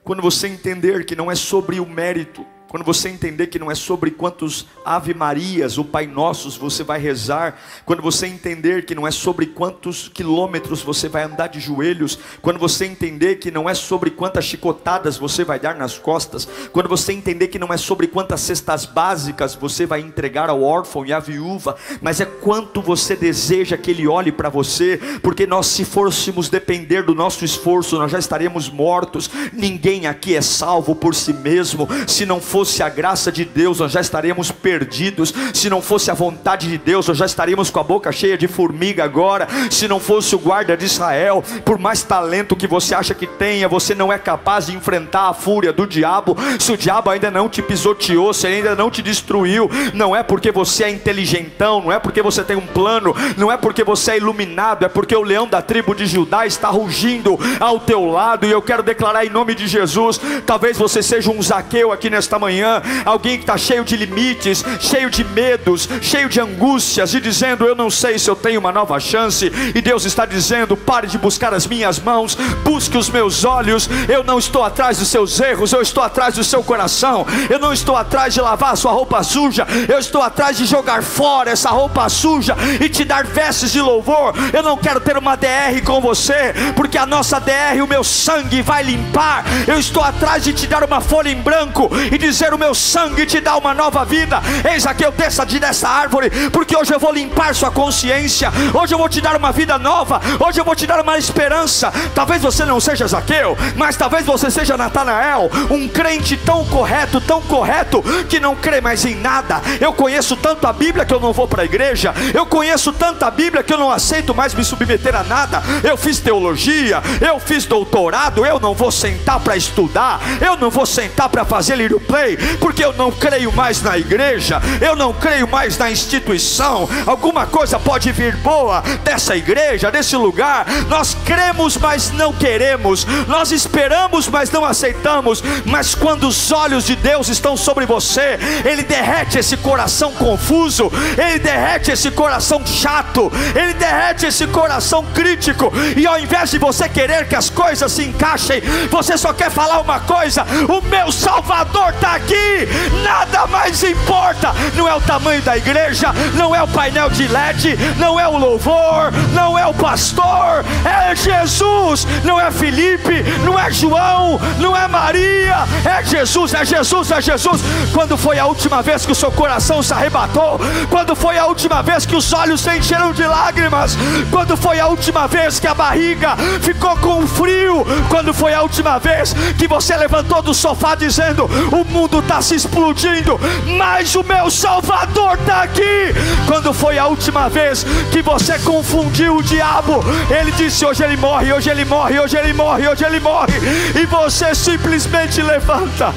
[0.05, 3.75] Quando você entender que não é sobre o mérito, quando você entender que não é
[3.75, 9.07] sobre quantos Ave Marias ou Pai Nossos você vai rezar, quando você entender que não
[9.07, 13.75] é sobre quantos quilômetros você vai andar de joelhos, quando você entender que não é
[13.75, 18.07] sobre quantas chicotadas você vai dar nas costas, quando você entender que não é sobre
[18.07, 23.17] quantas cestas básicas você vai entregar ao órfão e à viúva, mas é quanto você
[23.17, 28.13] deseja que ele olhe para você, porque nós, se fôssemos depender do nosso esforço, nós
[28.13, 29.31] já estaremos mortos.
[29.53, 33.79] Ninguém aqui é salvo por si mesmo, se não for fosse a graça de Deus,
[33.79, 35.33] nós já estaríamos perdidos.
[35.55, 38.49] Se não fosse a vontade de Deus, nós já estaríamos com a boca cheia de
[38.49, 39.47] formiga agora.
[39.71, 43.69] Se não fosse o guarda de Israel, por mais talento que você acha que tenha,
[43.69, 46.37] você não é capaz de enfrentar a fúria do diabo.
[46.59, 50.51] Se o diabo ainda não te pisoteou, se ainda não te destruiu, não é porque
[50.51, 54.17] você é inteligentão, não é porque você tem um plano, não é porque você é
[54.17, 58.47] iluminado, é porque o leão da tribo de Judá está rugindo ao teu lado.
[58.47, 62.37] E eu quero declarar em nome de Jesus: talvez você seja um Zaqueu aqui nesta
[62.37, 67.21] manhã manhã, alguém que está cheio de limites, cheio de medos, cheio de angústias, e
[67.21, 71.07] dizendo: Eu não sei se eu tenho uma nova chance, e Deus está dizendo: Pare
[71.07, 72.35] de buscar as minhas mãos,
[72.65, 73.89] busque os meus olhos.
[74.09, 77.27] Eu não estou atrás dos seus erros, eu estou atrás do seu coração.
[77.51, 81.03] Eu não estou atrás de lavar a sua roupa suja, eu estou atrás de jogar
[81.03, 84.35] fora essa roupa suja e te dar vestes de louvor.
[84.53, 88.63] Eu não quero ter uma DR com você, porque a nossa DR, o meu sangue
[88.63, 89.45] vai limpar.
[89.67, 92.75] Eu estou atrás de te dar uma folha em branco e dizer dizer: O meu
[92.75, 94.41] sangue te dá uma nova vida.
[94.73, 98.51] Eis aqui eu desça de dessa árvore, porque hoje eu vou limpar sua consciência.
[98.73, 100.21] Hoje eu vou te dar uma vida nova.
[100.39, 101.93] Hoje eu vou te dar uma esperança.
[102.15, 107.43] Talvez você não seja Zaqueu, mas talvez você seja Natanael, um crente tão correto, tão
[107.43, 109.61] correto, que não crê mais em nada.
[109.81, 112.15] Eu conheço tanto a Bíblia que eu não vou para a igreja.
[112.33, 115.63] Eu conheço tanta Bíblia que eu não aceito mais me submeter a nada.
[115.83, 120.87] Eu fiz teologia, eu fiz doutorado, eu não vou sentar para estudar, eu não vou
[120.87, 122.28] sentar para fazer lírio play
[122.61, 126.89] porque eu não creio mais na igreja, eu não creio mais na instituição.
[127.07, 130.67] Alguma coisa pode vir boa dessa igreja, desse lugar.
[130.89, 133.07] Nós cremos, mas não queremos.
[133.27, 135.43] Nós esperamos, mas não aceitamos.
[135.65, 141.39] Mas quando os olhos de Deus estão sobre você, Ele derrete esse coração confuso, Ele
[141.39, 145.73] derrete esse coração chato, Ele derrete esse coração crítico.
[145.97, 148.61] E ao invés de você querer que as coisas se encaixem,
[148.91, 152.69] você só quer falar uma coisa: o meu Salvador está aqui,
[153.03, 154.55] nada mais importa.
[154.75, 158.37] Não é o tamanho da igreja, não é o painel de LED, não é o
[158.37, 164.87] louvor, não é o pastor, é Jesus, não é Felipe, não é João, não é
[164.89, 167.61] Maria, é Jesus, é Jesus, é Jesus.
[167.93, 170.61] Quando foi a última vez que o seu coração se arrebatou?
[170.91, 173.97] Quando foi a última vez que os olhos se encheram de lágrimas?
[174.31, 177.87] Quando foi a última vez que a barriga ficou com frio?
[178.09, 182.55] Quando foi a última vez que você levantou do sofá dizendo: O mundo está se
[182.55, 183.39] explodindo,
[183.77, 186.15] mas o meu Salvador está aqui?
[186.47, 190.01] Quando foi a última vez que você confundiu o diabo?
[190.31, 193.55] Ele disse: Hoje ele morre, hoje ele morre, hoje ele morre, hoje ele morre,
[194.01, 196.13] e você simplesmente levanta,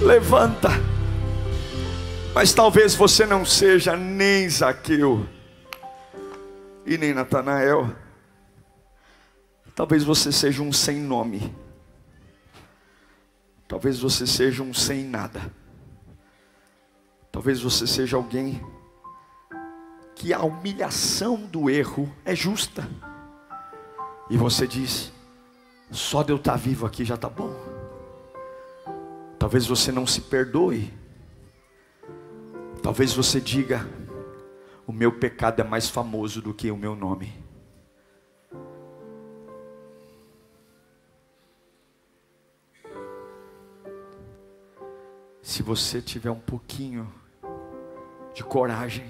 [0.00, 0.70] levanta.
[2.34, 5.24] Mas talvez você não seja nem Zaqueu
[6.84, 7.90] e nem Natanael.
[9.74, 11.54] Talvez você seja um sem nome.
[13.66, 15.52] Talvez você seja um sem nada.
[17.32, 18.64] Talvez você seja alguém
[20.14, 22.88] que a humilhação do erro é justa.
[24.30, 25.12] E você diz:
[25.90, 27.54] só de eu estar vivo aqui já está bom.
[29.38, 30.92] Talvez você não se perdoe.
[32.82, 33.88] Talvez você diga:
[34.86, 37.43] o meu pecado é mais famoso do que o meu nome.
[45.44, 47.12] Se você tiver um pouquinho
[48.32, 49.04] de coragem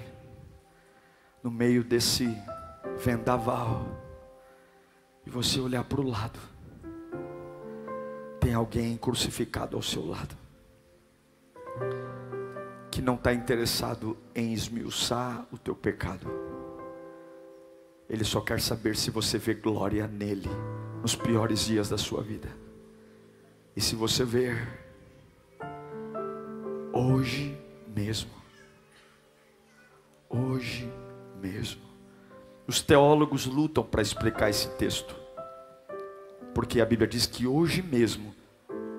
[1.41, 2.27] no meio desse
[2.97, 3.87] vendaval
[5.25, 6.37] e você olhar para o lado,
[8.37, 10.35] tem alguém crucificado ao seu lado
[12.91, 16.29] que não está interessado em esmiuçar o teu pecado.
[18.09, 20.49] Ele só quer saber se você vê glória nele
[21.01, 22.49] nos piores dias da sua vida.
[23.73, 24.84] E se você ver
[26.95, 27.57] hoje
[27.93, 28.31] mesmo.
[30.29, 30.89] Hoje
[31.41, 31.81] mesmo.
[32.65, 35.15] Os teólogos lutam para explicar esse texto,
[36.53, 38.33] porque a Bíblia diz que hoje mesmo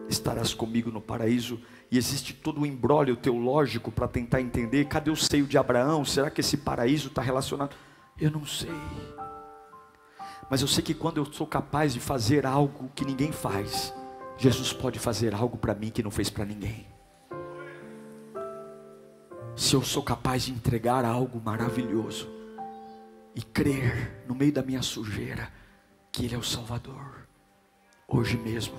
[0.09, 5.17] estarás comigo no paraíso, e existe todo um embrólio teológico para tentar entender: cadê o
[5.17, 6.05] seio de Abraão?
[6.05, 7.75] Será que esse paraíso está relacionado?
[8.21, 8.71] Eu não sei.
[10.49, 13.93] Mas eu sei que quando eu sou capaz de fazer algo que ninguém faz,
[14.37, 16.96] Jesus pode fazer algo para mim que não fez para ninguém
[19.57, 22.29] se eu sou capaz de entregar algo maravilhoso
[23.35, 25.51] e crer no meio da minha sujeira
[26.13, 27.27] que Ele é o Salvador,
[28.07, 28.77] hoje mesmo,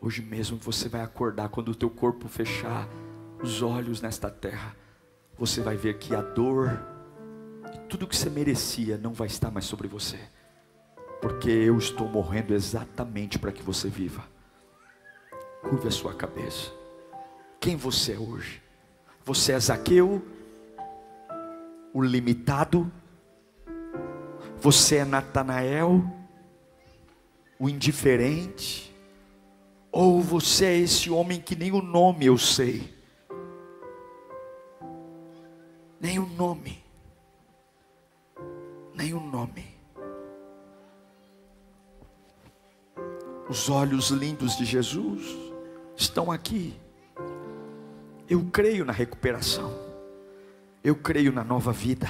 [0.00, 2.88] hoje mesmo você vai acordar quando o teu corpo fechar
[3.42, 4.74] os olhos nesta terra,
[5.36, 6.82] você vai ver que a dor
[7.74, 10.18] e tudo que você merecia não vai estar mais sobre você,
[11.20, 14.24] porque eu estou morrendo exatamente para que você viva.
[15.62, 16.72] Curve a sua cabeça.
[17.60, 18.67] Quem você é hoje?
[19.28, 20.26] Você é Zaqueu,
[21.92, 22.90] o limitado.
[24.58, 26.02] Você é Natanael,
[27.60, 28.90] o indiferente.
[29.92, 32.90] Ou você é esse homem que nem o nome eu sei.
[36.00, 36.82] Nem o nome.
[38.94, 39.66] Nem o nome.
[43.46, 45.36] Os olhos lindos de Jesus
[45.94, 46.87] estão aqui.
[48.28, 49.72] Eu creio na recuperação.
[50.84, 52.06] Eu creio na nova vida.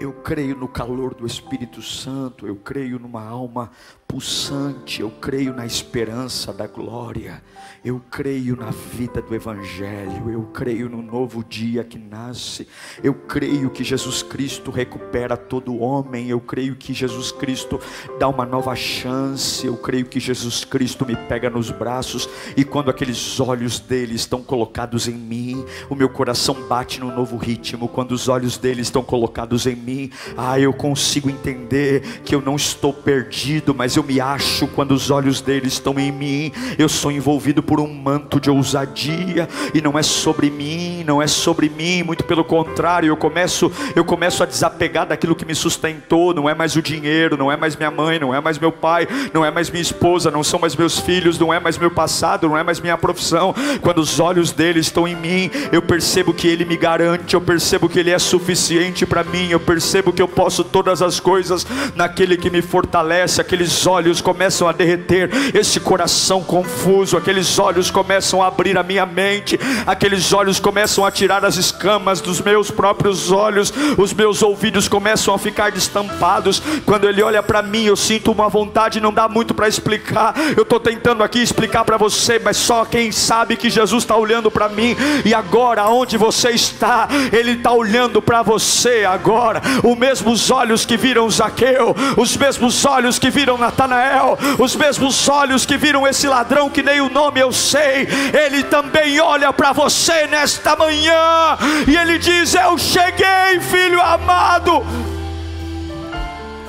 [0.00, 2.46] Eu creio no calor do Espírito Santo.
[2.46, 3.70] Eu creio numa alma
[4.12, 7.42] pulsante, eu creio na esperança da glória,
[7.82, 12.68] eu creio na vida do Evangelho, eu creio no novo dia que nasce,
[13.02, 17.80] eu creio que Jesus Cristo recupera todo homem, eu creio que Jesus Cristo
[18.18, 22.90] dá uma nova chance, eu creio que Jesus Cristo me pega nos braços e quando
[22.90, 28.12] aqueles olhos dele estão colocados em mim, o meu coração bate num novo ritmo, quando
[28.12, 32.92] os olhos dele estão colocados em mim, ah, eu consigo entender que eu não estou
[32.92, 36.52] perdido, mas eu eu me acho quando os olhos dele estão em mim.
[36.76, 41.26] Eu sou envolvido por um manto de ousadia e não é sobre mim, não é
[41.26, 46.34] sobre mim, muito pelo contrário, eu começo, eu começo a desapegar daquilo que me sustentou,
[46.34, 49.06] não é mais o dinheiro, não é mais minha mãe, não é mais meu pai,
[49.32, 52.48] não é mais minha esposa, não são mais meus filhos, não é mais meu passado,
[52.48, 53.54] não é mais minha profissão.
[53.80, 57.88] Quando os olhos dele estão em mim, eu percebo que ele me garante, eu percebo
[57.88, 62.36] que ele é suficiente para mim, eu percebo que eu posso todas as coisas naquele
[62.36, 68.46] que me fortalece, aqueles olhos começam a derreter, esse coração confuso, aqueles olhos começam a
[68.46, 73.72] abrir a minha mente, aqueles olhos começam a tirar as escamas dos meus próprios olhos,
[73.98, 76.62] os meus ouvidos começam a ficar destampados.
[76.84, 80.34] Quando ele olha para mim, eu sinto uma vontade, não dá muito para explicar.
[80.56, 84.50] Eu estou tentando aqui explicar para você, mas só quem sabe que Jesus está olhando
[84.50, 89.60] para mim e agora, onde você está, Ele está olhando para você agora.
[89.82, 95.66] Os mesmos olhos que viram Zaqueu, os mesmos olhos que viram Natanael, os mesmos olhos
[95.66, 100.26] que viram esse ladrão que nem o nome eu sei, Ele também olha para você
[100.26, 101.56] nesta manhã
[101.86, 104.84] e Ele diz: Eu cheguei, filho amado.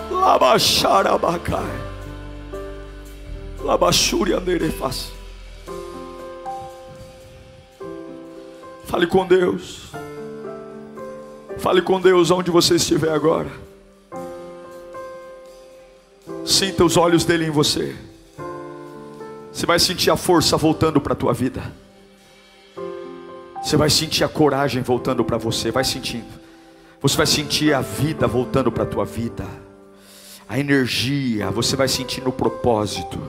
[0.09, 1.83] Labaxarabacai.
[3.59, 5.11] Labaxúria anderefaz.
[8.85, 9.91] Fale com Deus.
[11.57, 13.72] Fale com Deus onde você estiver agora.
[16.53, 17.95] Sinta os olhos dele em você.
[19.51, 21.63] Você vai sentir a força voltando para a tua vida.
[23.59, 25.71] Você vai sentir a coragem voltando para você.
[25.71, 26.27] Vai sentindo.
[27.01, 29.47] Você vai sentir a vida voltando para a tua vida.
[30.47, 31.49] A energia.
[31.49, 33.19] Você vai sentindo o propósito.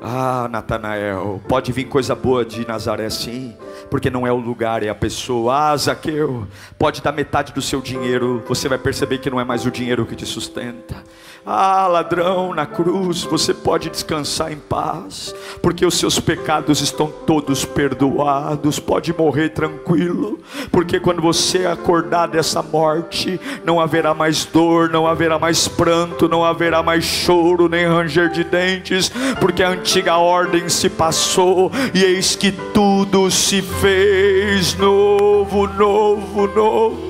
[0.00, 3.54] Ah, Natanael, pode vir coisa boa de Nazaré sim,
[3.90, 5.72] porque não é o lugar, é a pessoa.
[5.72, 6.46] Ah, Zaqueu,
[6.78, 10.06] pode dar metade do seu dinheiro, você vai perceber que não é mais o dinheiro
[10.06, 11.04] que te sustenta.
[11.44, 17.64] Ah, ladrão, na cruz você pode descansar em paz, porque os seus pecados estão todos
[17.64, 18.78] perdoados.
[18.78, 20.38] Pode morrer tranquilo,
[20.70, 26.44] porque quando você acordar dessa morte, não haverá mais dor, não haverá mais pranto, não
[26.44, 29.10] haverá mais choro, nem ranger de dentes,
[29.40, 37.09] porque a antiga ordem se passou e eis que tudo se fez novo, novo, novo.